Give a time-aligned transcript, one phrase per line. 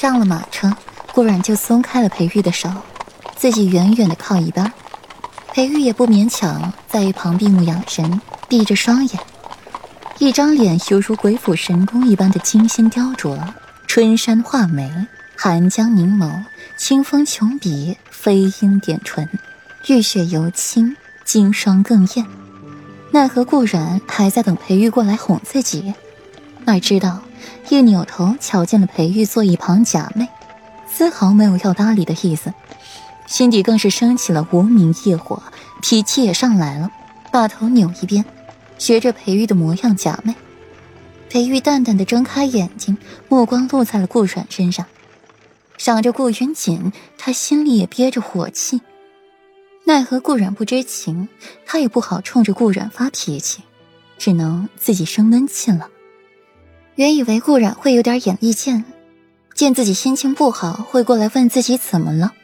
[0.00, 0.74] 上了马车，
[1.12, 2.70] 顾然就松开了裴玉的手，
[3.36, 4.72] 自己远远的靠一边。
[5.52, 8.18] 裴玉也不勉强，在一旁闭目养神，
[8.48, 9.20] 闭着双眼，
[10.18, 13.38] 一张脸犹如鬼斧神工一般的精心雕琢，
[13.86, 14.90] 春山画眉，
[15.36, 16.44] 寒江凝眸，
[16.78, 19.28] 清风琼笔，飞鹰点唇，
[19.86, 20.96] 玉雪犹清，
[21.26, 22.24] 金霜更艳。
[23.10, 25.92] 奈何顾然还在等裴玉过来哄自己，
[26.64, 27.20] 哪知道。
[27.68, 30.28] 一扭头，瞧见了裴玉坐一旁假寐，
[30.90, 32.52] 丝毫没有要搭理的意思，
[33.26, 35.42] 心底更是升起了无名业火，
[35.80, 36.90] 脾气也上来了，
[37.30, 38.24] 把头扭一边，
[38.78, 40.34] 学着裴玉的模样假寐。
[41.28, 42.98] 裴玉淡淡的睁开眼睛，
[43.28, 44.84] 目光落在了顾阮身上，
[45.78, 48.80] 想着顾云锦，他心里也憋着火气，
[49.84, 51.28] 奈何顾阮不知情，
[51.64, 53.62] 他也不好冲着顾阮发脾气，
[54.18, 55.88] 只能自己生闷气了。
[57.00, 58.84] 原以为顾然会有点眼力见，
[59.54, 62.34] 见自己心情不好会过来问自己怎么了，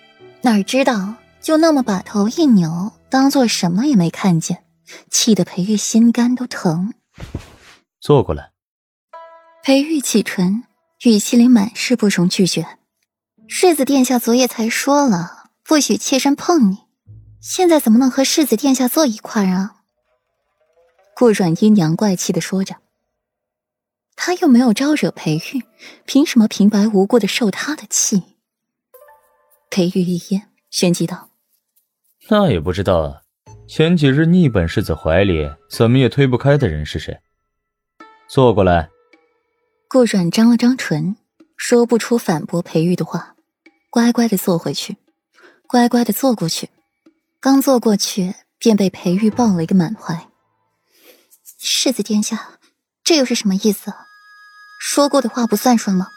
[0.40, 4.64] 哪知道就那么把头一扭，当做什么也没看见，
[5.10, 6.94] 气得裴玉心肝都疼。
[8.00, 8.52] 坐过来。
[9.62, 10.64] 裴玉启唇，
[11.04, 12.66] 语气里满是不容拒绝。
[13.46, 16.78] 世子殿下昨夜才说了，不许妾身碰你，
[17.42, 19.74] 现在怎么能和世子殿下坐一块啊？
[21.14, 22.76] 顾软阴阳怪气的说着。
[24.17, 25.62] 他又没有招惹裴玉，
[26.05, 28.22] 凭什么平白无故的受他的气？
[29.70, 31.28] 裴玉一噎，旋即道
[32.28, 33.22] ：“那也不知道，
[33.69, 37.20] 前几日逆本世子怀里，怎么也推不开的人是谁？
[38.28, 38.89] 坐过来。”
[39.89, 41.17] 顾阮张了张唇，
[41.56, 43.37] 说不出反驳裴玉的话，
[43.91, 44.97] 乖乖的坐回去，
[45.69, 46.70] 乖乖的坐过去。
[47.39, 50.28] 刚坐过去，便被裴玉抱了一个满怀。
[51.59, 52.59] 世子殿下，
[53.05, 53.92] 这又是什么意思？
[54.97, 56.08] 说过的话不算数吗？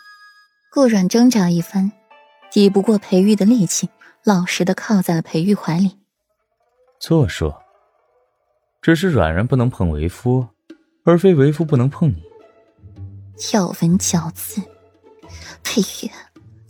[0.71, 1.91] 顾阮挣扎一番，
[2.49, 3.89] 抵不过裴玉的力气，
[4.23, 5.97] 老实的靠在了裴玉怀里。
[6.97, 7.61] 做说，
[8.81, 10.47] 只是软软不能碰为夫，
[11.03, 12.23] 而非为夫不能碰你。
[13.51, 14.61] 咬文嚼字，
[15.61, 16.09] 裴玉，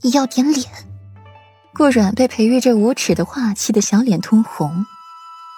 [0.02, 0.66] 你要点脸！
[1.76, 4.84] 顾阮被裴玉这无耻的话气得小脸通红，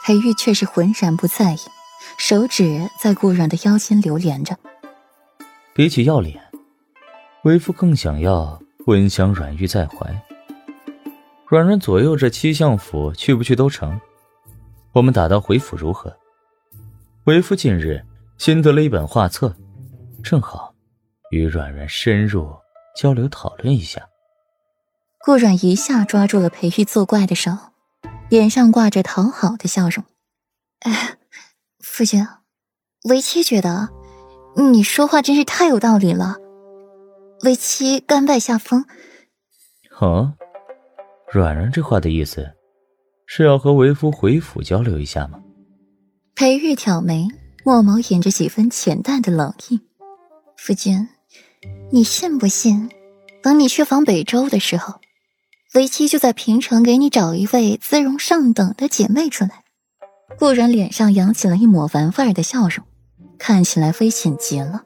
[0.04, 1.60] 裴玉却是浑然不在意，
[2.18, 4.58] 手指在顾阮的腰间流连着。
[5.74, 6.51] 比起要脸，
[7.44, 10.24] 为夫更想要温香软玉在怀。
[11.48, 14.00] 软软左右这七相府去不去都成，
[14.94, 16.16] 我们打道回府如何？
[17.24, 18.06] 为夫近日
[18.38, 19.56] 新得了一本画册，
[20.24, 20.74] 正好
[21.32, 22.48] 与软软深入
[22.96, 24.08] 交流讨论一下。
[25.26, 27.52] 顾软一下抓住了裴玉作怪的手，
[28.30, 30.06] 脸上挂着讨好的笑容。
[30.82, 31.18] 哎，
[31.80, 32.26] 夫君，
[33.06, 33.90] 为妻觉得。
[34.58, 36.38] 你说话真是太有道理了，
[37.44, 38.86] 为妻甘拜下风。
[40.00, 40.34] 哦，
[41.32, 42.52] 软软这话的意思，
[43.26, 45.40] 是要和为夫回府交流一下吗？
[46.36, 47.28] 裴玉挑眉，
[47.64, 49.82] 墨眸掩着几分浅淡的冷意。
[50.58, 51.08] 夫君，
[51.92, 52.90] 你信不信？
[53.44, 55.00] 等你去访北周的时候，
[55.74, 59.64] 为妻就在平城给你找一位姿容上等的姐妹出来。
[60.40, 62.86] 顾然脸上扬起了一抹玩味的笑容。
[63.38, 64.84] 看起来危险极了，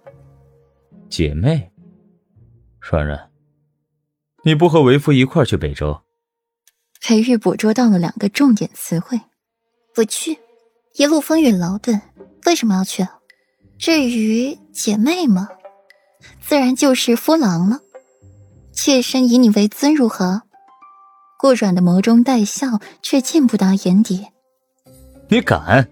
[1.09, 1.73] 姐妹，
[2.87, 3.31] 软软，
[4.43, 6.01] 你不和为夫一块去北周？
[7.01, 9.19] 裴玉捕捉到了两个重点词汇，
[9.95, 10.37] 不去，
[10.93, 11.99] 一路风雨劳顿，
[12.45, 13.07] 为什么要去？
[13.79, 15.49] 至于姐妹吗？
[16.39, 17.79] 自然就是夫郎了。
[18.71, 20.43] 妾身以你为尊，如何？
[21.39, 24.27] 顾软的眸中带笑，却见不达眼底。
[25.27, 25.89] 你敢？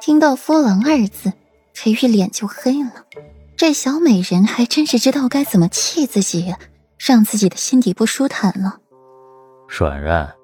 [0.00, 1.32] 听到夫郎二字。
[1.72, 3.04] 裴玉脸就黑了，
[3.56, 6.54] 这小美人还真是知道该怎么气自己，
[6.98, 8.80] 让自己的心底不舒坦了。
[9.68, 10.34] 软软，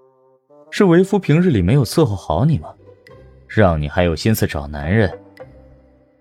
[0.70, 2.68] 是为夫平日里没有伺候好你吗？
[3.48, 5.18] 让你还有心思找男人？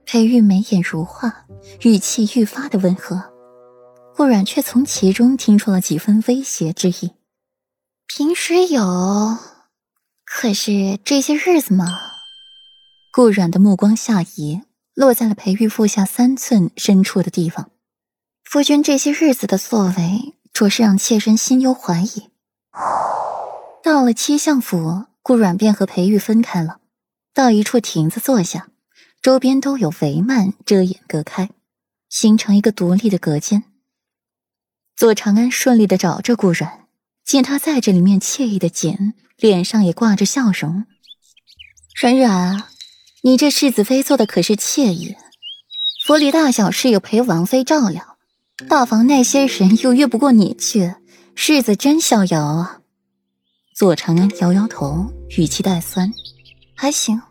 [0.05, 1.45] 裴玉眉眼如画，
[1.83, 3.23] 语气愈发的温和，
[4.15, 7.11] 顾软却从其中听出了几分威胁之意。
[8.07, 9.37] 平时有，
[10.25, 11.99] 可是这些日子嘛。
[13.11, 14.61] 顾软的目光下移。
[14.99, 17.71] 落在了裴玉腹下三寸深处的地方，
[18.43, 22.27] 夫君这些日子的作为，着实让妾身心忧怀疑。
[23.81, 26.81] 到了七相府，顾阮便和裴玉分开了，
[27.33, 28.67] 到一处亭子坐下，
[29.21, 31.49] 周边都有帷幔遮掩隔开，
[32.09, 33.63] 形成一个独立的隔间。
[34.97, 36.87] 左长安顺利的找着顾阮，
[37.23, 40.83] 见他在这里面惬意的紧，脸上也挂着笑容。
[41.95, 42.65] 阮阮。
[43.21, 45.17] 你这世子妃做的可是惬意，
[46.05, 48.17] 府里大小事有陪王妃照料，
[48.69, 50.95] 大房那些人又越不过你去，
[51.35, 52.79] 世子真逍遥啊。
[53.75, 56.13] 左长安摇摇头，语气带酸
[56.75, 57.21] ：“还行。”